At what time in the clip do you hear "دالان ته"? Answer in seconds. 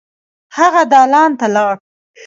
0.91-1.47